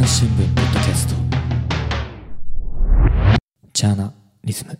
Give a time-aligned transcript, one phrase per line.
[0.00, 1.14] 朝日新聞ポッドキャスト。
[3.74, 4.78] ジャーナリズム。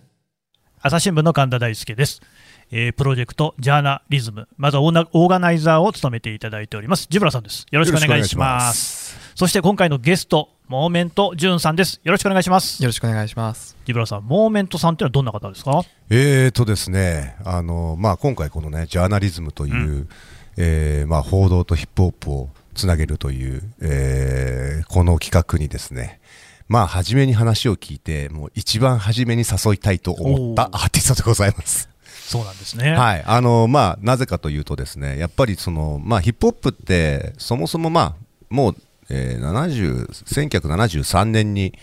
[0.80, 2.22] 朝日新聞の神田大輔です、
[2.70, 4.48] えープロジェクトジャーナリズム。
[4.56, 7.06] まずはオーナオーガナイザーを務めていただいております。
[7.10, 7.66] ジブラさんです。
[7.70, 9.14] よろしくお願いします。
[9.34, 12.00] そして今回のゲストモーメントジュンさんです。
[12.02, 12.82] よろしくお願いします。
[12.82, 13.76] よろしくお願いします。
[13.84, 15.82] ジブラさんモーメントさんっていうのはどんな方ですか？
[16.08, 20.08] えーとですね、あのまあ、今回、このね、ジャーナリズムという、
[20.56, 22.48] えーまあ、報道とヒップホップを
[22.80, 26.20] つなげるという、えーこの企画にですね、
[26.68, 31.88] まあ、初めに話を聞いて、もう一番初めに誘いたいと思ったアーティストでございます。
[32.26, 32.92] そうなんですね。
[32.92, 38.14] はい、あのまあ、なぜかというとですね、やっぱりその、まあ、ヒップホップって、そもそも、まあ、
[38.48, 38.76] もう、
[39.10, 41.74] えー、70 1973年に、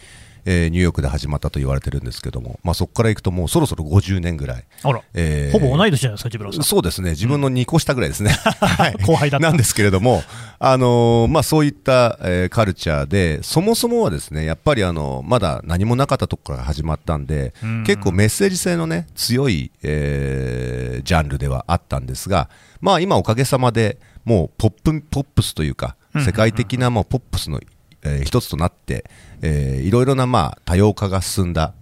[0.50, 4.64] えーニューヨークで始まったと言われてるんですけども、まあ、そこからいくと、もうそろそろ50年ぐらい。
[4.84, 6.64] あら、えーほぼ同い年じゃないですかジブラさん。
[6.64, 8.30] そうですね、自分の2個下ぐらいですね、
[8.62, 8.94] はい。
[9.04, 9.48] 後輩だった。
[9.48, 10.24] なんですけれども、
[10.60, 17.84] あのーまあ、そういった、えーカルチャーで、そもそもはですねやっぱりあのまだ何もなかったところから始まったんで、うん。
[17.84, 22.50] 結構メッセージ性の、ね、強い、えージャンルではあったんですが、
[22.82, 27.60] まあ、今、おかげさまでもうポップポップスというか、うん世界的なもうポップスの、
[28.08, 29.06] えー一つとなって、
[29.42, 31.74] えーいろいろな、まあ、多様化が進んだ、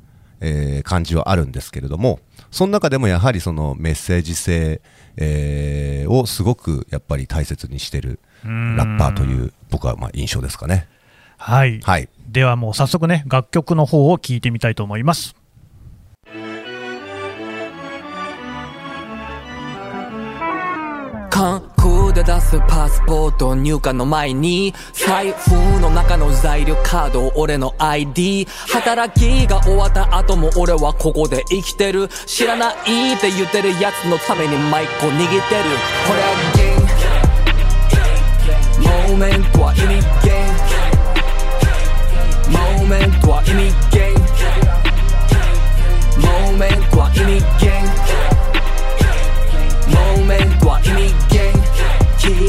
[0.41, 2.19] えー感じはあるんですけれども、
[2.51, 4.81] その中でもやはりそのメッセージ性、
[5.17, 8.49] えーをすごくやっぱり大切にしてるラ
[8.85, 10.87] ッパーという僕はまあ印象ですかね。
[11.37, 12.09] はい、はい。
[12.27, 15.35] ではもう早速ね楽曲の方を聞いてみたいと思います
[22.15, 32.07] で出すパスポート入荷の前に財布の中の材料カード俺の ID 働きが終わった後も俺はここで生きてる。
[32.25, 35.41] 知らないって言ってるやつのためにマイクを握ってる。
[36.07, 36.85] これはゲーム
[38.85, 39.89] モーメントは意味
[40.23, 40.47] ゲー
[42.49, 44.23] ムモーメントは意味ゲーム
[46.21, 47.25] モーメントは意味
[47.59, 47.89] ゲーム
[49.91, 51.24] モーメントは意味ゲン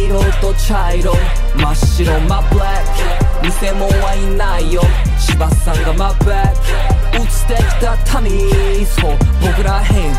[0.07, 1.13] 色と茶色。
[1.57, 4.83] 真っ白マブラック偽物はいないよ。
[5.19, 10.13] 芝さんがマブラック映ってきた民そう僕らへん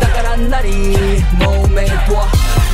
[0.00, 0.70] だからなり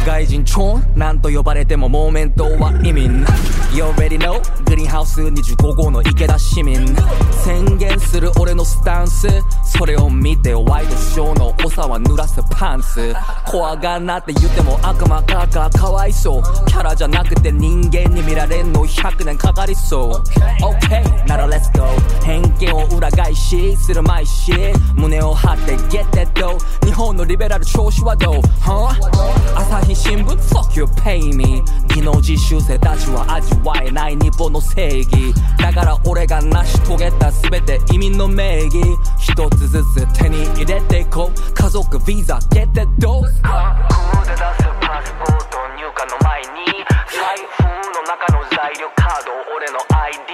[0.06, 3.30] 外人チョンなんと呼ばれてもモーメントは意味ない
[3.74, 6.76] You already know グリーンハウス25号の池田市民。
[7.44, 9.28] 宣言する俺のスタンス。
[9.64, 13.14] それを見てワイドショーの長は濡らすパンツ。
[13.44, 16.42] 怖がんなって言っても悪魔かかかわいそう。
[16.66, 18.86] キャラじゃなくて人間に見られんの。
[18.86, 20.10] 100年かかりそう。
[20.64, 21.86] OK なら Let's go
[22.24, 24.52] 偏見を裏返しするまいし。
[24.94, 28.88] 胸を張って Get that dough 日本のリベラル調子はどう、huh?
[29.56, 30.36] 朝日新聞。
[30.52, 35.32] Fuck you pay me 技能実習生たちは味わえない日本の正義。
[35.58, 38.82] だから俺が成し遂げた全て移民の名義。
[39.18, 41.52] 一つずつ手に入れていこう。
[41.52, 43.42] 家族ビザ Get that dough で出す
[44.80, 46.86] パスポート入荷の前に。
[47.08, 47.64] 財布
[47.96, 50.25] の中の材料カード俺の ID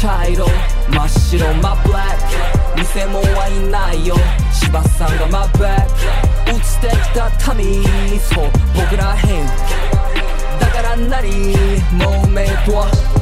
[0.00, 0.46] 茶色。
[0.90, 1.54] 真っ白。
[1.54, 4.14] マブラック偽物はいないよ。
[4.52, 5.84] 芝さんがマブラッ
[6.44, 7.82] ク映ってきた民
[8.20, 9.46] そう僕らへん
[10.60, 11.30] だからなり
[11.92, 13.17] モーメントは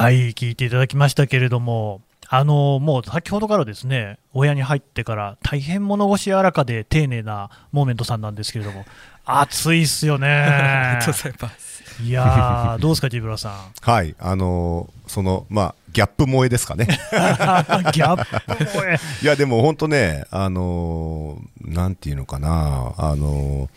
[0.00, 8.86] はい聞いていただきましたけれどもあのもう先ほどからですね親に入ってから大変物腰柔らかで丁寧なモーメントさんなんですけれども
[9.26, 11.80] 熱いっすよねありがとうございます。
[12.02, 13.52] いやーどうですかジブラさん
[13.82, 14.14] はい。
[14.18, 16.86] あのーその、まあ、ギャップ萌えですかね。
[16.86, 23.68] ギャップ萌えいや、でも本当ね、あのーなんていうのかな、あのー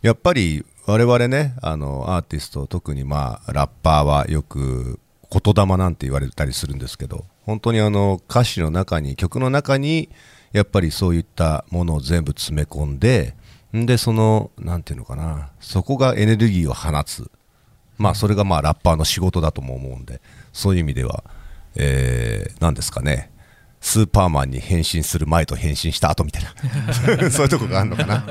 [0.00, 4.98] やっぱり我々ね、あの、アーティスト、特にまあ、ラッパーはよく
[5.30, 10.08] 言霊なんて言われたりするんですけど、本当にあの、歌詞の中に、曲の中に、
[10.52, 13.34] やっぱりそういったものを全部詰め込んで、
[13.76, 17.30] んでそのなんていうのかなそこがエネルギーを放つ。
[17.98, 20.20] まあそれがまあラッパーの仕事だとも思うんで
[20.52, 21.24] そういう意味では、
[21.74, 23.32] えー、なんですかね
[23.80, 26.50] スーパーマンに変身する前と変身した後みたいな
[27.28, 28.24] そういうとこがあるのかな。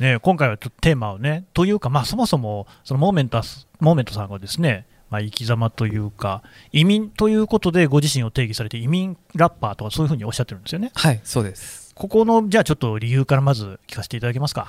[0.00, 3.40] ね、今回はちょっとテーマをね、というか、まあ、そもそもそのモーメント
[3.78, 6.42] モーメントさんがですね、まあ、生き様というか、
[6.72, 10.90] 移民ということでご自身を定義されて、移民ラッパーとかそういうふうにおっしゃってるんですよね。
[10.94, 11.92] はい、そうです。
[11.94, 14.66] ここのじゃあちょっと理由からまず聞かせていただけますか？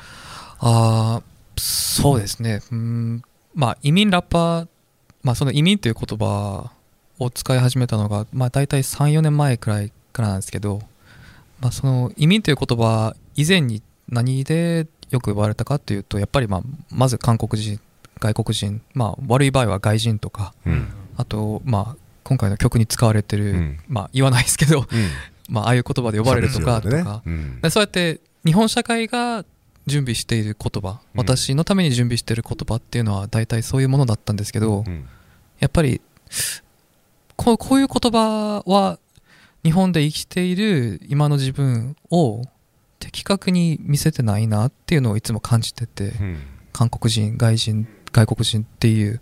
[0.59, 1.23] ああ、
[1.57, 2.61] そうですね。
[2.71, 3.23] うん、
[3.55, 4.67] まあ移民ラッパー、
[5.23, 6.71] まあその移民という言葉
[7.19, 10.81] を使い始めたのが、まあ大体3、4年前くらいからなんですけど、
[11.61, 16.61] まあその移民という言葉以前に何でよく呼ばれたかというと、やっぱりまあ
[16.91, 17.79] まず韓国人、
[18.23, 20.87] 外国人、まあ悪い場合は外人とか、うん。
[21.17, 23.79] あとまあ今回の曲に使われてる、うん。
[23.89, 24.85] まあ言わないですけど、うん。
[25.49, 27.59] まあああいう言葉で呼ばれるとかとか、うん。
[27.61, 29.43] でそうやって日本社会が
[29.87, 30.95] 準備している言葉、うん。
[31.15, 35.05] 私のために準備している言葉っていうのは大体そういうものだったんですけど、うん。
[35.59, 35.99] やっぱり
[37.35, 38.99] こうこういう言葉は
[39.63, 42.41] 日本で生きている今の自分を
[42.99, 46.37] 的確に見せてないなっていうのをいつも感じてて、うん。
[46.73, 49.19] 韓国人外人外国人っていう。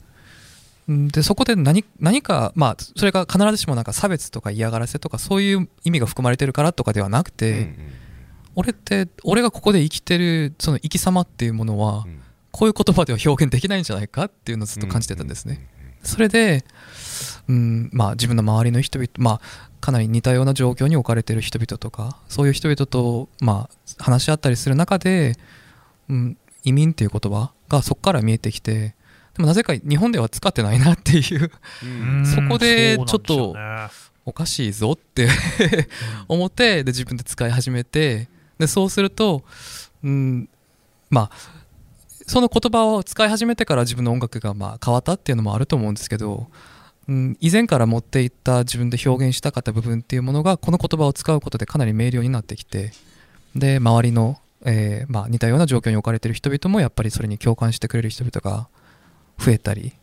[0.87, 7.73] うんでそこで何何かまあそれが必ずしもなんか差別とか嫌がらせとかそういう意味が含まれてるからとかではなくて、
[8.55, 12.21] 俺って俺がここで生きてるその生き様っていうものはうん。
[12.51, 15.67] こういう言葉では表現できないんじゃないかっていうのをずっと感じてたんですね。
[16.03, 16.65] それで、
[17.47, 19.41] うんまあ、自分の周りの人々、まあ、
[19.79, 25.37] かなり似たような状況に置かれている人々とかそういう人々と、まあ、話し合ったりする中で、
[26.09, 28.95] うん、移民っていう言葉がそこから見えてきて
[29.35, 31.51] でもなぜか日本では使ってないなっていう。
[31.83, 32.25] うん。
[32.25, 33.55] そこでちょっと
[34.25, 35.27] おかしいぞって
[36.27, 38.27] 思ってで自分で使い始めて
[38.59, 39.43] でそうすると、
[40.03, 40.49] うん、
[41.09, 41.61] まあ
[42.27, 46.47] その言葉を使い始めてから自分の音楽がまあ変わったっていうのもあると思うんですけど、
[47.07, 52.91] うん、以前から持っていった自分で表現したかった部分っていうものがこの言葉を使うことでかなり明瞭になってきて
[53.55, 58.67] で周りの、えーまあ、似たような状況に置かれている人々もやっぱりそれに共感してくれる人々が
[59.39, 59.93] 増えたり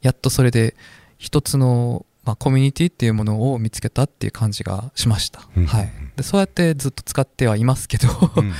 [0.00, 0.74] やっとそれで
[1.18, 5.66] 一つの、まあ、コミュニティっていうものを見つけたっていう感じがしました、うん。
[5.66, 8.52] はい、でそうやってずっと使ってはいますけど、うん。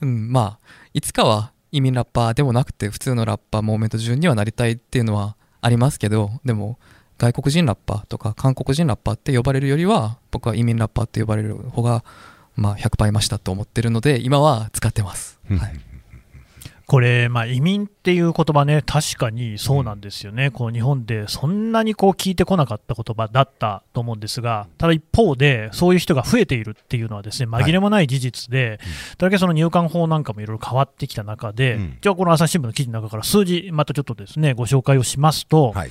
[0.02, 6.78] うん、まあいつかは移民ラッパーでもなくて普通のラッパーモーメント順にはなりたいっていうのはありますけどでも
[7.18, 12.04] 外国人ラッパーとか韓国人ラッパーって呼ばれるよりは僕は移民ラッパーって呼ばれる方が
[12.56, 15.58] まあ100倍増したと思ってるので今は使ってます、うん。
[15.58, 15.80] はい、
[16.90, 28.80] これ、まあ、移民っていう言葉ね、確かにそうなんですよね、こう日本でそんなにこう聞いてこなかった言葉だったと思うんですが、ただ一方で、そういう人が増えているっていうのは、ですね紛れもない事実で、
[29.18, 31.98] とりわけその入管法なんかもいろいろ変わってきた中で、うん。
[32.00, 35.90] じゃあ、この朝日新聞の記事の中から数字、またちょっとですねご紹介をしますと、はい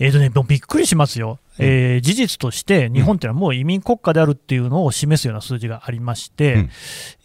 [0.00, 6.70] えーとね、びっくりしますよ、えー事実として日本ってのはもう移民国家であるっていうのを示すような数字がありまして、うん。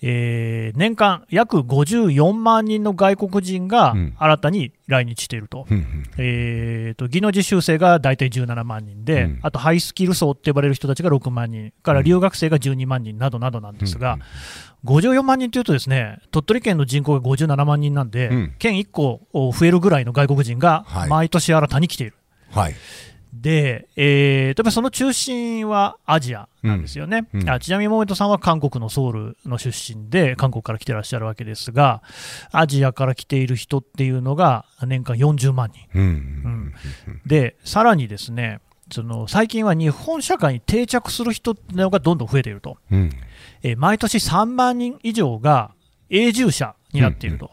[0.02, 4.16] えー年間約54万人の外国人がうん。
[4.18, 5.68] 新たに来日していると。
[5.70, 6.04] うんうん。
[6.18, 9.40] えーと技能実習生が大体17万人で、うん。
[9.44, 14.18] あとハイスキル層って呼ばれる人たちが6万人、から留学生が12万人などなどなんですが、
[14.86, 18.56] 54万人というと、ですね鳥取県の人口が57万人なんで、うん。
[18.58, 21.10] 県1個増えるぐらいの外国人がはい。
[21.10, 22.14] 毎年新たに来ている。
[22.14, 22.23] はい
[23.34, 27.42] で、えー、やっぱりその中心はアジアなんですよね、うん。
[27.42, 27.50] うん。
[27.50, 32.04] あちなみにモーメントさんは韓国のソウルの出身で、韓国から来てらっしゃるわけですが、
[32.52, 36.04] アジアから来ている人っていうのが年間40万人、うん。
[36.04, 36.74] うん。
[37.26, 38.60] でさらにですね
[38.92, 43.10] その最近は日本社会に定着する人のがどんどん増えていると、うん。
[43.64, 45.72] えー毎年3万人以上が
[46.10, 47.52] 永住者になっていると。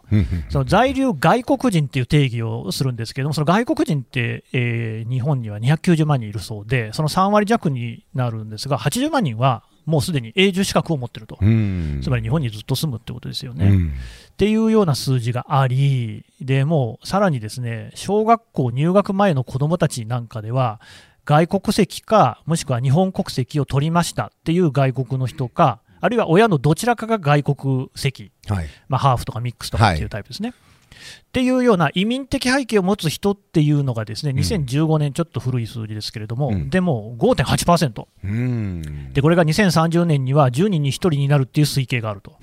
[0.49, 13.69] その在留外国人っていう定義をするんですけども、その外国人って、えー日本には290万人いるそうで、その3割弱になるんですが、80万人はもうすでに永住資格を持ってると、うんつまり日本にずっと住むってことですよね。
[13.69, 13.93] っうん
[14.37, 20.81] ていうような数字があり、でもうさらにですね、小学校入学前の子どもたちなんかでは、
[21.27, 28.33] 外国籍か、もしくは日本国籍を取りましたっていう外国の人か、あるいは親のどちらかが外国籍。
[28.49, 28.67] はい。
[28.89, 30.51] まあ、ハーフとかミックスとかっていうタイプですね。
[30.51, 36.71] っていうような移民的背景を持つ人っていうのがですね、2015年、ちょっと古い数字ですけれども、うん。
[36.71, 39.13] でも5.8%、うん。
[39.13, 42.39] でこれが2030年には10人に1人になるっていう推計があると、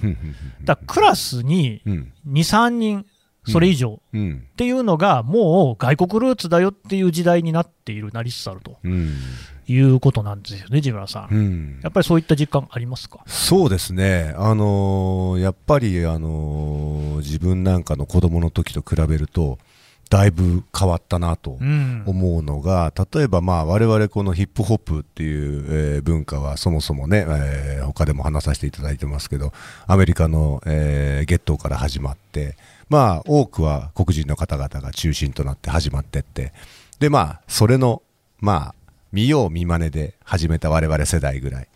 [0.63, 2.13] だクラスにうん。
[2.27, 3.05] 2、3人、
[3.51, 4.01] それ以上。
[4.13, 4.44] うん。
[4.51, 9.13] っていうのが、もう外国ルーツだよっていう時代になっている、なりつつあるとうん。
[9.70, 11.34] いうことなんですよね、ジムラさん。
[11.34, 11.80] うん。
[11.84, 13.20] やっぱりそういった実感ありますか？
[13.25, 19.58] そうですね、あのーやっぱり、あのー自分なんかの子供の時と比べると、
[20.09, 29.51] だいぶ変わったなとうん思うのが、例えば、まあ、我々このヒップホップっていう、えー文化はそもそもね、えー他でも話させていただいてますけど、
[29.87, 32.55] アメリカの、えーゲットーから始まって、
[32.89, 36.53] まあ、多くは黒人の方々が中心となって始まってって、
[36.99, 38.01] で、まあ、それの、
[38.39, 38.75] まあ、
[39.11, 41.67] 見よう見まねで始めた我々世代ぐらい。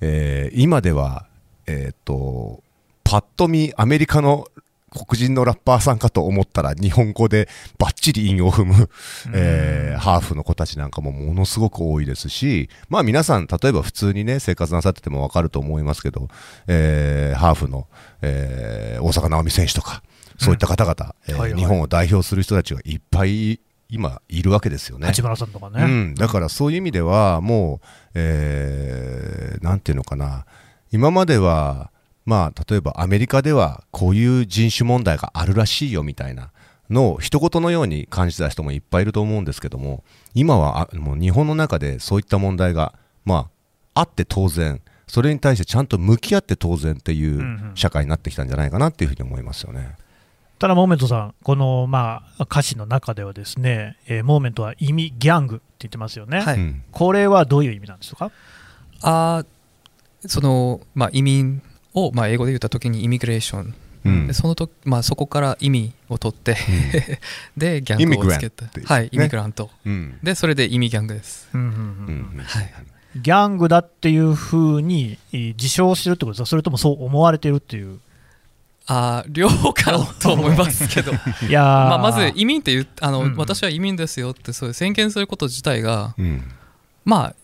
[0.00, 1.26] えー今では、
[1.66, 2.62] えーっと、
[3.04, 4.48] パッと見アメリカの
[4.96, 7.48] 黒人のラッパーさんかと思ったら日本語で
[7.78, 8.88] バッチリ韻を踏む、
[9.34, 16.28] えーハーフの子たちなんかもものすごく多いですし、まあ皆さん、例えば普通にね、生活なさっててもわかると思いますけど、
[16.66, 17.86] えーハーフの、
[18.22, 20.02] えー大坂なおみ選手とか、
[20.38, 21.60] そういった方々、えーはいはい。
[21.60, 25.06] 日本を代表する人たちがいっぱい今いるわけですよね。
[25.06, 25.82] 八村さんとかね。
[25.82, 30.44] うん、だからそういう意味では、もう、えーなんていうのかな、
[30.92, 31.90] 今までは、
[32.26, 36.50] まあ、例えばアメリカではこういう人種問題があるらしいよみたいな
[36.90, 40.02] のを一言のように感じた人もいっぱいいると思うんですけども、
[40.34, 43.48] 今はあもう日本の中でそういった問題が、ま
[43.94, 49.94] あ、あって当然、それに対してちゃんと向き合って当然っていんううん社会になってきたんじゃないかなっていうふうに思いますよね。
[50.58, 56.40] ただ、モーメントさん、この、まあ、歌詞の中ではですね、えーモーメントは意味ギャングって言ってますよね。
[56.40, 58.32] はいうんこれはどういう意味なんですか？
[59.02, 61.62] あーその、まあ、移民
[61.96, 63.74] を、まあ、英語で言った時にイミグレーション、
[64.04, 64.26] うん。
[64.28, 66.56] でそのと、まあ、そこから意味を取って、
[67.56, 70.18] でギャングをつけたイミグラントってはいイねミグラントうん。
[70.22, 72.44] でそれで意味ギャングです、うんうんうんうん。
[72.44, 72.72] はい。
[73.16, 77.98] ギャングだっていうふうにえー自称してるってことですか、それともそう思われてるっていう？
[78.88, 81.12] あー両方かなと思いますけど。
[81.48, 81.64] いやー。
[81.64, 83.36] まあ、まず移民って言うあの、うん。
[83.36, 86.42] 私は移民ですよってそういう宣言すること自体が、うん。
[87.04, 87.34] まあ、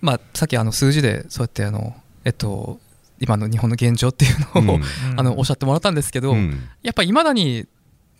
[0.00, 2.78] まあさっきあの数字でそうやってあの、えっと、
[3.22, 4.82] 今の日本の現状っていうのを、うん。
[4.82, 5.20] うん。
[5.20, 6.68] あのおっしゃってもらったんですけど、うん。
[6.82, 7.66] やっぱりいまだに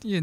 [0.04, 0.21] 移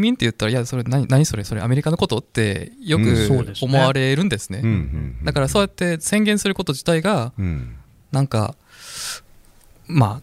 [0.00, 3.04] 民って言ったらいやそれ何何それそれアメリカのことってようん。
[3.04, 3.28] く
[3.60, 7.76] 思われるんですね,、うんうんだからそうやって宣言すること自体がうん。
[8.10, 8.54] なんか
[9.86, 10.22] まあ、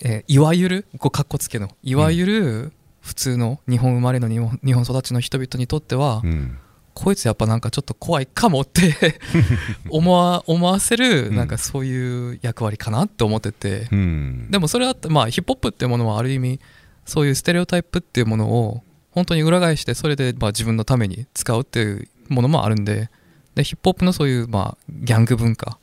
[0.00, 6.58] えーいわゆるこうかっこつけのいわゆる普通の日本生まれの日本日本育ちの人々にとっては、うん
[6.96, 9.20] こいつやっぱなんかちょっと怖いかもって
[9.90, 11.36] 思わ思わせるうん。
[11.36, 14.48] なんかそういう役割かなって思ってて、うん。
[14.50, 16.58] でもそれはまあヒップホップっていうものはある意味
[17.04, 23.10] そういうステレオタイプっていうものを本当に裏返してそれでまあ自分のために使うっていうものもあるんで。
[23.54, 25.78] でヒップホップのそういうまあギャング文化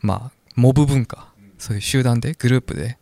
[0.00, 1.28] まあモブ文化
[1.58, 2.98] そういう集団でグループで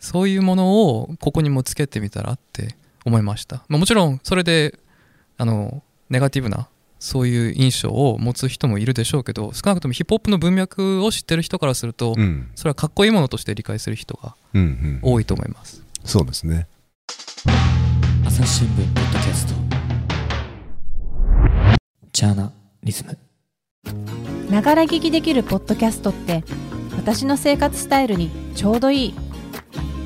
[0.00, 4.78] そういうものをここにもつけてみたらって思いました、まあ、もちろんそれで
[5.38, 6.68] あのネガティブな
[6.98, 12.50] そういう印象を持つ人もいるでしょうけど少なくともヒップホップの文脈を知ってる人からすると、うん。
[12.54, 15.82] それはかっこいいものとして理解する人がうんうん多いと思います。
[16.04, 16.66] そうですね。
[18.26, 19.54] 朝日新聞ポッドキャスト。
[22.12, 23.18] ジャーナリズム。
[24.50, 26.42] ながら聞きできるポッドキャストって
[26.96, 29.14] 私の生活スタイルにちょうどいい。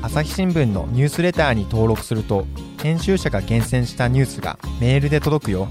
[0.01, 2.45] 朝日新聞のニュースレターに登録すると
[2.81, 5.67] 編集者が厳選したニュースがメールで届くよ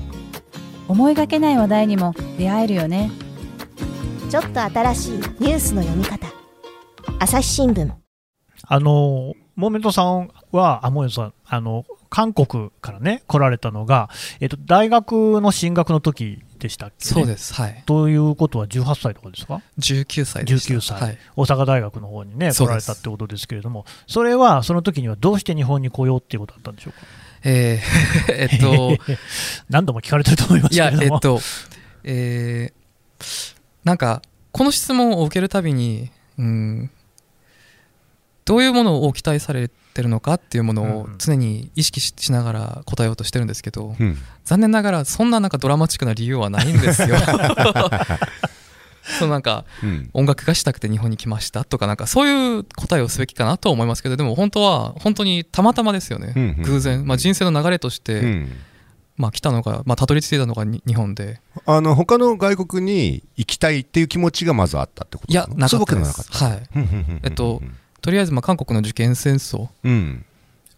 [0.89, 3.11] 思いがけない話題にも出会えるよね
[4.31, 6.27] ちょっと新しいニュースの読み方
[7.19, 7.91] 朝日新聞
[8.63, 17.55] あのモーメントさんは、あモーメントさんあの、韓国からね、来られたのが、えっと、大学の進学の時でしたっけ、ね、そうです。
[17.55, 17.83] はい。
[17.85, 20.75] ということは18歳とかですか？19歳でした。
[20.75, 21.19] 19歳はい。
[21.35, 26.99] 大阪大学の方にね、来られたってことですけれども、それはその時にはどうして日本に来ようっていうことだったんでしょうか？
[27.45, 28.97] えー えっと、
[29.69, 31.15] 何度も聞かれてると思いますいや、けれども。
[31.15, 31.41] えっと、
[32.05, 32.79] えー
[33.85, 36.91] なんか、この質問を受けるたびに、うん、
[38.45, 47.17] どういうものを期待されてるのかっていうものを常に意識ししながら答えようとしてるんですけど、うん残念ながらそんななんかドラマチックな理由はないんですよ。
[49.19, 50.11] そうなんかうん。
[50.13, 56.63] 音楽がしたくて日本に来ましたとかなんかそういう答えをすべきかなとは思いますけどでも本当は本当にたまたまですよね、うんうん。
[56.63, 58.53] 偶然、まあ、人生の流れとして、うん。
[59.17, 61.41] まあ、来たのが、まあ、たどり着いたのがに日本で。
[61.67, 66.05] あの他の外国に行きたいっていう気持ちがまずあったってこといやなかったで。
[66.05, 66.45] す。
[66.45, 66.63] はい。
[66.77, 67.21] うんうんうんうん。
[67.25, 67.61] えっと
[68.01, 70.25] とりあえずまあ韓国の受験戦争うん。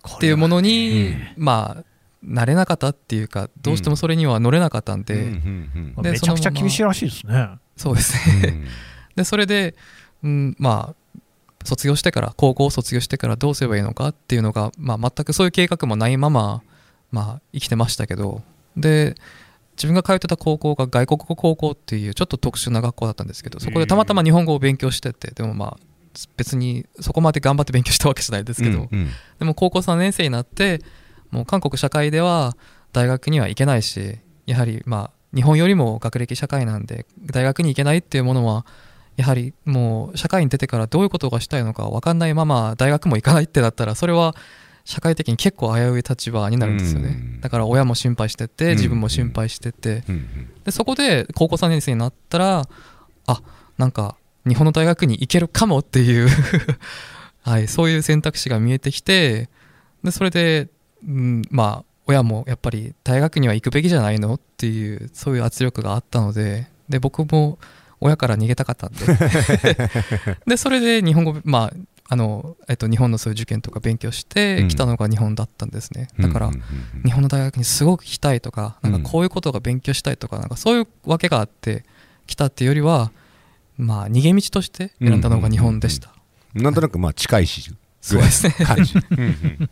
[0.08, 1.84] っていうものに、まあ
[2.24, 6.02] 慣れなかったっていうかどうしてもそれには乗れなかったんで、うんうんうん。
[6.02, 7.48] でめちゃくちゃ厳しいらしいですね。
[7.76, 8.64] そうですね、
[9.16, 9.74] でそれで、
[10.22, 11.18] うん、まあ
[11.64, 16.62] 卒業してから高校を卒業してからどうすればいいのかっていうのが、まあ、全くそういう計画もないまま、
[17.10, 18.42] まあ、生きてましたけど
[18.76, 19.14] で
[19.76, 25.76] 自分が通ってた高校が外国語高校っていうちょっと特殊な学校だったんですけどそこでたまたま日本語を勉強しててでもまあ
[26.36, 29.10] 別にそこまで頑張って勉強したわけじゃないですけど、うんうん。
[29.38, 30.80] でも高校3年生になって
[31.30, 32.56] もう韓国社会では
[32.92, 38.66] 大学には行けないしやはりまあ日本よりも学歴社会なんで大学に行けないっていうものは
[39.16, 44.34] やはりもう社会に出てからどういうことがしたいのか分かんないまま大学も行かないってなったらそれは
[44.84, 47.08] 社会的に結構危うい立場になるんですよね。
[47.08, 47.40] うん。
[47.40, 50.02] だから親も心配してて自分も心配してて。
[50.64, 52.68] でそこで高校3年生になったら
[53.26, 53.42] あ
[53.76, 56.28] なんか日本の大学に行けるかもっていう、
[57.42, 59.48] はい、そういう選択肢が見えてきて
[60.02, 60.68] でそれで、
[61.06, 67.58] うん、まあ親もやっぱり大学には行くべきじゃないのっていうそういう圧力があったのでで僕も
[68.00, 68.98] 親から逃げたかったんで。
[70.46, 71.76] でそれで日本語まあ
[72.12, 81.84] あの、えっと、日本のそういう受験とか勉強して来たのが日本だったんですね、だから、うんうんうん日本の大学にすごく行きたいとかなんかこういうことが勉強したいとかなんかそういうわけがあって
[82.26, 83.10] 来たっていうよりは
[83.78, 86.12] まあ逃げ道として選んだのが日本でした、
[86.52, 88.52] なんとなくまあ近いしそうですね。
[88.52, 88.94] 感じ。
[89.10, 89.70] うんうん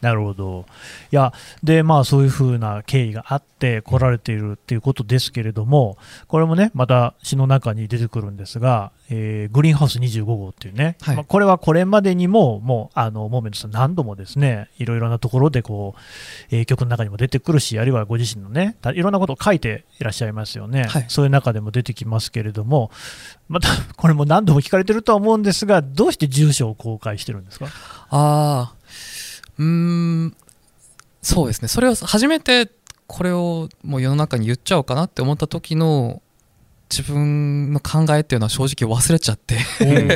[0.00, 0.66] なるほど。
[1.10, 5.96] いや、で、まあ、そういうふうな経緯があって来られているっていうことですけれども、
[6.28, 16.00] これもね、また詩の中に出てくるんですが、えーグリーンハウス25号っていうね、はいまあ、これはこれまでにも、もう、あの、モーメントさん何度もですね、いろいろなところで、こう、
[16.54, 20.84] えー曲の中にも出てくるし、あるいはご自身のね、たいろんなことを書いていらっしゃいますよね。
[20.84, 22.90] はいそういう中でも出てきますけれども、
[23.48, 27.66] また、これも何度も聞かれてるとは思うんですが、どうして住所を公開してるんですか？
[27.66, 27.70] あ
[28.10, 28.74] あ
[29.58, 30.36] うーん
[31.22, 32.70] そうですねそれを初めて
[33.06, 36.22] これをもう世の中に言っちゃおうかなって思った時の
[36.90, 39.58] 自分の考えっていうのは正直忘れちゃって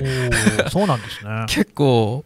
[0.71, 1.47] そうなんですね。
[1.49, 2.25] 結構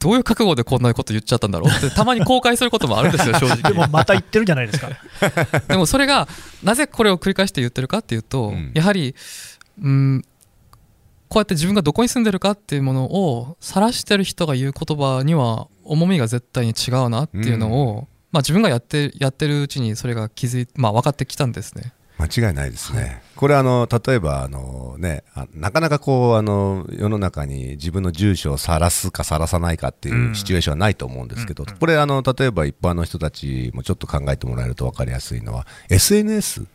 [0.00, 4.90] どういう覚悟でこんなこと言っちゃったんだろうってたまに後悔することもあるんですよ正直 でもまた言ってるじゃないですか。
[5.68, 6.28] でもそれが
[6.62, 9.14] なぜこれを繰り返して言ってるかっていうと、うんやはり
[9.82, 10.24] うん
[11.28, 21.92] こうやって自分がどこに住んでるかっていうものを晒してる人が言う言葉には重みが絶対に違うなっていうのを、まあ、自分がやってやってるうちにそれが気づい、まあ、分かってきたんですね。
[22.18, 23.22] 間違いないですね。
[23.36, 36.66] これあの例えばあのねあなかなかこうあの世の中に自分の住所を晒すか晒さないかっていうシチュエーションはないと思うんですけど、これあの例えば一般の人たちもちょっと考えてもらえると分かりやすいのは SNS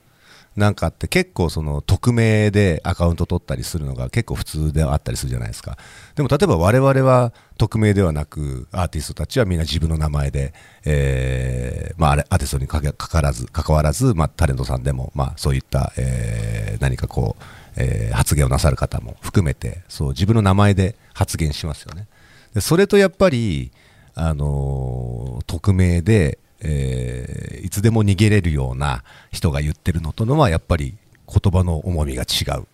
[0.56, 5.78] なんかって結構その匿名でアカウント取ったりするのが結構普通ではあったりするじゃないですか。
[6.16, 10.54] でも例えば我々は匿名ではなくアーティストたちはみんな自分の名前で、
[10.86, 17.44] えーまあ、あれアーティストにかかからず関わらず、まあ、タレントさんでも、まあ、そういった、えー何かこう、
[17.78, 22.08] えー発言をなさる方も含めてそう自分の名前で発言しますよね。
[22.54, 23.72] でそれとやっぱり、
[24.16, 30.96] あの匿名で、えーいつでも逃げれるような人が言ってるのとのはやっぱり
[31.28, 32.68] 言葉の重みが違う、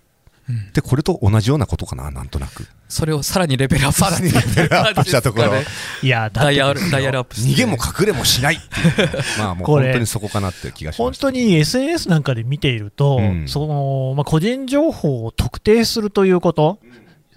[0.73, 2.67] でこれと同じようなことかななんとなく。
[2.87, 5.51] それをさらにレベルアップさらにレベルアップしたところ。
[5.51, 5.63] ね
[6.01, 9.09] いや、ダイヤてですよダイヤルアップ逃げも隠れもしないっていう。
[9.37, 13.47] まあもう本当にそこかなっていう気がしました本当に SNS なんかで見ていると、うん。
[13.47, 16.79] そのまあ、個人情報を特定するということ、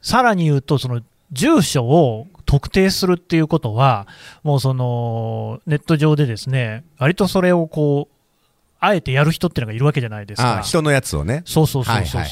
[0.01, 4.07] さらに言うと、その住所を特定するっていうことは、
[4.43, 8.13] もうそのネット上でですね、割とそれをこう、
[8.85, 10.59] あえてやる人っていうのがいるわけじゃないですか。
[10.59, 11.43] あ人のやつをね。
[11.45, 12.25] そうそうそうそう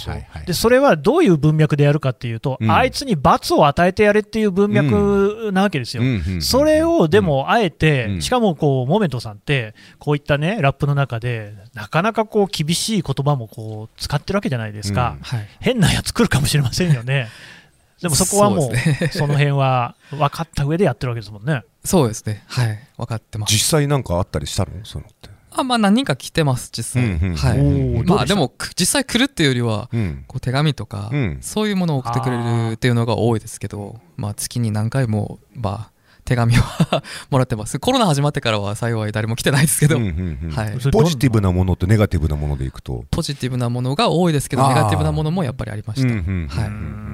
[0.46, 2.70] でそれはどういう文脈でやるかっていうと、うん。
[2.72, 6.02] あいつに罰を与えてやれっていう文脈なわけですよ。
[6.40, 8.20] それをでもあえて、うん。
[8.20, 15.22] しかもこうモメントさんって、こういったねラップの中で、なかなかこう厳しい言葉もこう使ってるわけじゃないですか、うん。
[15.22, 15.48] はい。
[15.60, 17.28] 変なやつ来るかもしれませんよね。
[18.00, 21.64] でもそこはもそうその辺は分かった上でやってるわけですもんね。
[21.84, 22.44] そうですね。
[22.46, 22.78] はい。
[22.96, 23.52] 分かってます。
[23.52, 24.70] 実際なんかあったりしたの？
[24.84, 25.30] そういうのって。
[25.52, 28.04] あまあ何人か来てます実際、うんうんはい。
[28.04, 30.24] まあでもく実際来るっていうよりはうん。
[30.28, 31.38] こう手紙とか、うん。
[31.40, 35.92] そういうものを送ってくれるっていうのが多いですけど、まあ、月に何回も、まあ、
[36.24, 36.62] 手紙を
[37.30, 37.80] もらってます。
[37.80, 40.50] コロナ始まってからは幸い誰も来てないですけど、うんうんうん。
[40.52, 43.04] はい、ポジティブなものとネガティブなものでいくと？
[43.10, 46.48] ポジティブなものが多いですけどネガティブなものもやっぱりありました、うんうん。
[46.48, 46.66] はい。
[46.68, 47.09] うん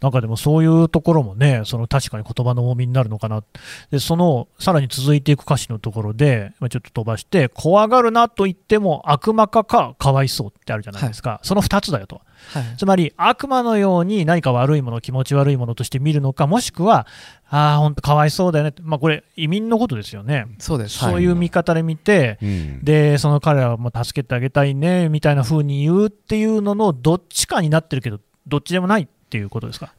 [0.00, 3.42] なんかでもそういうところもね、その確かに言葉の重みになるのかな、
[3.90, 12.20] でそのさらに続いていく歌詞のところで、まあちょっと飛ばして、怖がるなと言っても悪魔かかかわいそうってあるじゃないですか、その2つだよと。
[12.52, 12.76] はい。
[12.76, 17.06] つまり悪魔のように何か悪いもの、気持ち悪いものとして見るのか、もしくは、
[17.48, 18.74] ああ、本当かわいそうだよね。
[18.82, 20.46] まあ、これ、移民のことですよね。
[20.58, 20.98] そうです。
[20.98, 22.84] そういう見方で見て、うん。
[22.84, 29.94] で、その彼らをも助けてあげたいね、みたいな風に言うっていうののどっちかになってるけど、どっちでもないっていうことですか？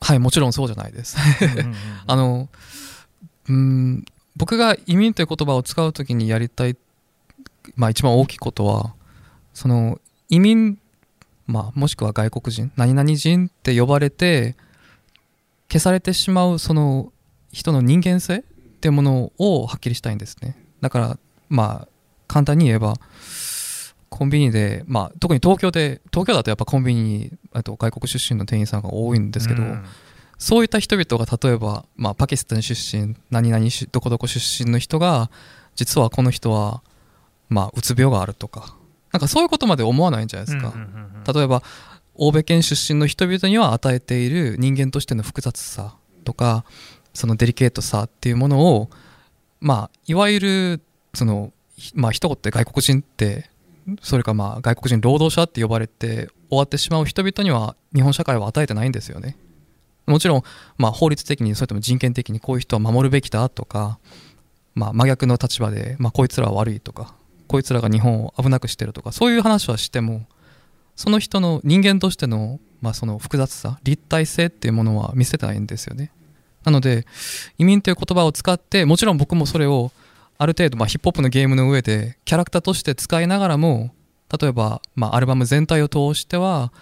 [0.00, 1.16] はいもちろんそうじゃないです。
[2.06, 2.48] あの
[3.48, 4.04] うん
[4.36, 6.76] 僕が移民という言葉を使うときにやりたい、
[7.76, 8.94] まあ、一番大きいことは
[9.54, 10.78] その移民、
[11.46, 14.56] まあ、もしくは外国人何々人って呼ばれて
[15.70, 17.12] 消されてしまうその
[17.52, 18.42] 人の人間性っ
[18.80, 20.56] ていうものをはっきりしたいんですね。
[20.80, 21.88] だからまあ
[22.26, 22.94] 簡単に言えば
[24.12, 29.84] コンビニで、まあ、特に東京で東京だとやっぱコンビニにあと外国出身の店員さんが多いんですけど、うん。
[30.36, 35.30] そういった人々が例えば、まあ、パキスタン出身何々しどこどこ出身の人が
[35.76, 36.82] 実はこの人は、
[37.48, 38.76] まあ、うつ病があるとか
[39.12, 40.74] なんかそういうことまで思わないんじゃないですか、
[41.32, 41.62] 例えば
[42.14, 45.94] 欧米圏出身の人々には与えている人間としての複雑さ
[46.24, 46.64] とか
[47.14, 48.90] そのデリケートさっていうものを
[49.60, 50.80] まあいわゆる
[51.14, 53.51] そのひまあ一言で外国人って
[54.02, 59.36] それかまあ外国人労働者って呼ばれて終わってしまう人々には日本社会は与えてないんですよね。
[60.06, 60.42] もちろん
[60.78, 63.98] まあ法律的にそれとも人権的にこういう人は守るべきだとか
[64.74, 67.14] まあ真逆の立場でまあこいつらは悪いとか
[67.46, 70.26] こいつらが日本を危なくしてるとかそういう話はしても
[70.96, 76.12] その人の人間としての,、まあその複雑さ立体性っていうものは見せてないんですよね。
[76.64, 77.06] なので
[77.58, 79.90] 移民という言葉を使ってもちろん僕もそれを
[80.42, 83.94] ある程度まあヒップホップのゲームの上でキャラクターとして使いながらも
[84.40, 86.72] 例えばまあアルバム全体を通しては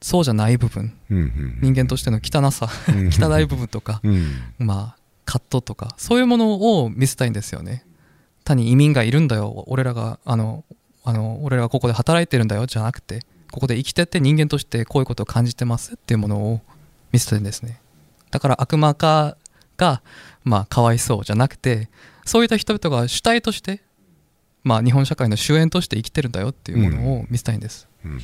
[0.00, 0.92] そうじゃない部分。
[1.10, 4.54] うんうん人間としての汚さうん 汚い部分とかうん。
[4.58, 7.84] まあ葛藤とかそういうものを見せたいんですよね。
[8.44, 9.64] 単に移民がいるんだよ。
[9.66, 10.64] 俺らがあの
[11.04, 12.66] あの俺らがここで働いてるんだよ。
[12.66, 16.60] じゃなくてここで生きてって人間としてこういうことを感じてますっていうものを
[17.10, 17.80] 見せてるんですね。
[18.30, 19.36] だから悪魔化
[19.76, 20.02] が
[20.44, 21.88] まあかわいそうじゃなくて
[22.26, 23.80] そういった人々が主体として
[24.62, 28.20] まあ日本社会の主演として生きてるんだよっていうものを見せたいんです、うん。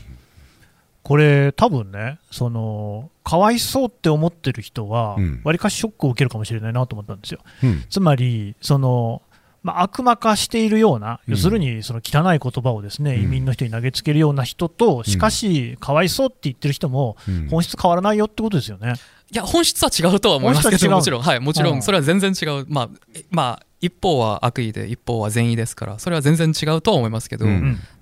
[1.02, 5.40] これ多分ねそのかわいそうって思ってる人はうん。
[5.44, 7.40] わりかしショックを受けるかもしれないなと思ったんですよ。
[7.62, 7.84] うん。
[7.88, 9.22] つまりその、
[9.62, 11.34] まあ、悪魔化しているような、うん。
[11.34, 13.22] 要するにその汚い言葉をですね、うん。
[13.22, 17.48] 移民の人に投げつけるような人と、しかし、かわいそうって言ってる人も、うん。
[17.48, 18.94] 本質変わらないよってことですよね。
[19.32, 21.22] いや本質は違うとは思いますけどもちろん。
[21.22, 21.78] はいもちろうん。
[21.78, 22.66] んそれは全然違う。
[22.68, 27.46] まあえまあ一方は悪意で一方は善意ですからそれは全然違うとは思いますけど、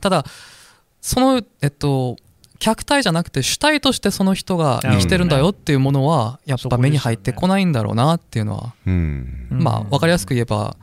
[0.01, 0.25] ただ
[1.01, 2.17] そのえっと
[2.59, 8.75] 客体じゃなくて主体としてその人が生きてるんだよっていうものはやっぱ目に入ってこないんだろうなっていうのは
[9.49, 10.77] まあ分かりやすく言えば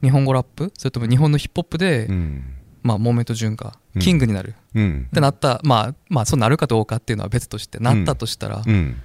[0.00, 2.44] 日本語ラップそれとも日本のヒップホップで、うん。
[2.82, 5.06] まあ、モーメント潤がうんキングになる、うん。
[5.08, 8.96] ってなったまあまあそうなるかどうかっていうのは別としてなったとしたら、うん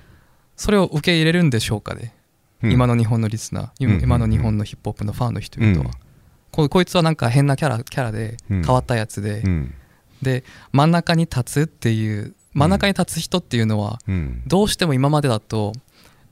[0.57, 2.13] それを受け入れるんでしょうかね、
[2.63, 2.71] うん。
[2.71, 4.01] 今の日本のリスナー。
[4.03, 5.91] 今の日本のヒップホップのファンの人々は、うん。
[6.51, 8.63] ここいつはなんか変なキャラキャラでうん。
[8.63, 9.73] 変わったやつで、うん。
[10.21, 14.41] で真ん中に立つっていう真ん中に立つ人っていうのはうん。
[14.47, 15.73] どうしても今までだと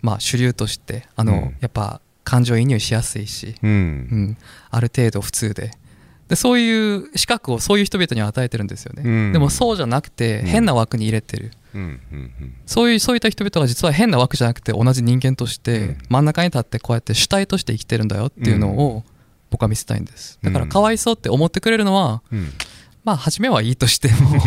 [0.02, 1.58] まあ主流としてあの、うん。
[1.62, 3.74] やっぱ感情移入しやすいし、ううん
[4.32, 4.38] ん、
[4.72, 5.72] ある程度普通で。
[6.28, 9.32] でそういう資格をそういう人々に与えてるんですよね、うん。
[9.32, 10.46] でもそうじゃなくてうん。
[10.48, 15.98] 変な枠に入れてる、うんうんそういうそういった人々が実は変な枠じゃなくて同じ人間としてうん。
[16.10, 19.04] 真ん中に立ってこうやって主体として生きてるんだよっていうのを
[19.50, 20.40] 僕は見せたいんです。
[20.44, 22.50] だからかわいそうって思ってくれるのはうん。
[23.04, 24.42] まあ初めはいいとしても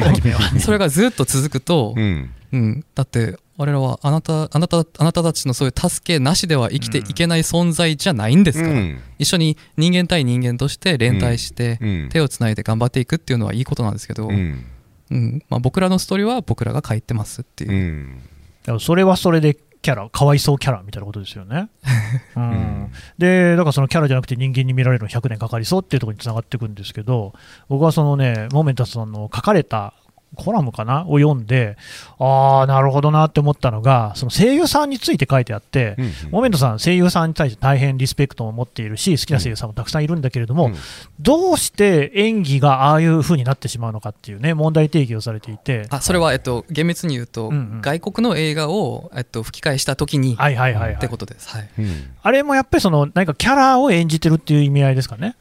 [0.59, 2.31] それがずっと続くとう、ん。
[2.51, 9.01] うん、だって我々はあなたあなたあなたたちのそういう助けなしでは生きていけない存在じゃないんですから、うん。
[9.19, 12.09] 一緒に人間対人間として連帯してうん。
[12.11, 14.65] 手をつないで頑張っていくっていうのはいいことなんですけど、うん
[15.11, 15.43] うん。
[15.49, 17.71] まあ、僕らのストーリーは僕らが書いてますっていう。
[17.71, 18.21] う、ん。
[18.63, 21.69] だからそれはそれでキャラ、かわいそうキャラみたいなことですよね。
[22.37, 22.43] うん。
[22.43, 27.33] んで、だからそのキャラじゃなくて人間に見られるの100年かかりそうっていうところにつながっていくんですけど、
[27.69, 29.95] 僕はそのね、モーメンタスさんの書かれた
[30.37, 31.77] コラムかなを読んで、
[32.19, 40.75] ああ、なるほどなって思ったのが、その声優さんについて書いてあって、うんモーメントさん、声優さんに対して大変リスペクトを持っているし、好きな声優さんもたくさんいるんだけれども、うん。
[41.21, 47.81] どうして演技がああいう風になってしまうのかっていうね、問題提起をされていて、あそれは、えっと、厳密に言うと、うんうん。
[47.83, 50.95] 外国の映画を、えっと、吹き替えした時に、はいはいはい、はい。
[50.95, 51.19] ってこ。
[51.19, 52.11] とです、はい、うん。
[52.23, 55.35] あれもやっぱりその何かキャラを演じてるっていう意味合いですかね？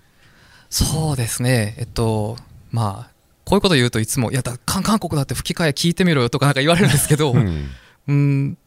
[0.72, 1.76] そうですね。
[1.78, 2.36] えっと
[2.72, 3.17] まあ
[3.48, 7.70] こういうこと言うといつも「いやだ韓韓国だって吹き替え聞いてみろよ」とかなんか言われるんですけど、うん。
[8.10, 8.58] うん。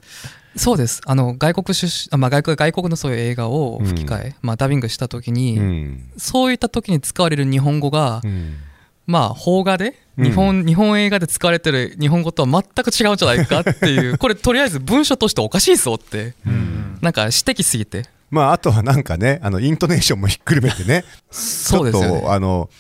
[0.57, 1.03] そうです。
[1.05, 6.11] あの外国出身あ、まあ、外国外国のそういう映画を吹き替え、まあ、ダビングした時に、うん。
[6.17, 8.57] そういった時に使われる日本語が、うん。
[9.07, 10.25] まあ邦画でうん。
[10.25, 16.35] 日本,、日本映画で使われてる日本語とは全く違うんじゃないかっていう これとりあえず文章としておかしいぞって
[17.03, 18.07] なんか指摘すぎて。
[18.31, 21.05] まああとはなんかねあのイントネーションもひっくるめてね。
[21.31, 22.25] そうですよね。
[22.27, 22.71] あの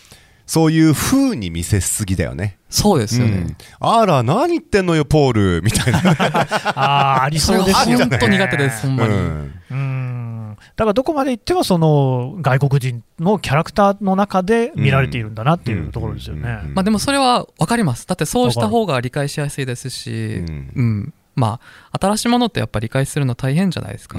[0.51, 2.59] そういう風に見せすぎだよね。
[2.69, 3.37] そうですよね。
[3.37, 6.01] うんあら、何言ってんのよ、ポールみたいな。
[6.75, 8.07] あーありそうですよね。
[8.07, 9.15] 本当苦手です、ほんまに。
[9.15, 16.63] うんうんだからどこまで行ってもその外国人のキャラクターの中で見られているんだなっていうところですよね。
[16.65, 18.09] うんまあでもそれは分かります。
[18.09, 21.15] だってそうした方が理解しやすいですし、うんうん。
[21.37, 21.61] ま
[21.93, 24.19] あ、新しいものってやっぱり理解するの大変じゃないですか。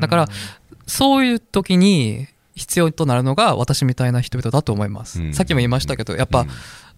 [0.00, 0.28] だから
[0.88, 5.22] そういう時に必要となるのが私みたいな人々だと思います。
[5.22, 5.34] うん。
[5.34, 6.48] さっきも言いましたけど、やっぱ、うん。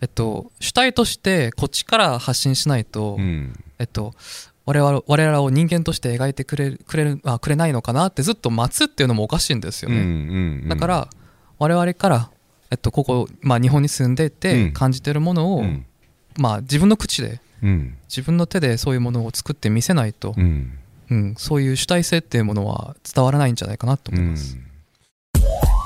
[0.00, 3.52] えっと、主体としてこっちから発信しないと、うん。
[3.78, 4.14] えっと、
[4.64, 10.02] 我々我々を人間として描いてくれるくれるあくれないのかなってずっと待つっていうのもおかしいんですよね。
[10.04, 11.08] んだから
[11.58, 12.30] 我々から、
[12.70, 14.72] えっと、ここ、まあ、日本に住んでうてん。
[14.72, 15.86] 感じてるものを、うん。
[16.38, 17.96] まあ、自分の口でうん。
[18.08, 20.78] 自分の手でそういうものを作ってみせないと、うん。
[21.10, 24.56] うん、そういう主体性っていうものは伝わらないんじゃないかなとう思います。
[24.56, 24.71] ん
[25.34, 25.81] Yeah.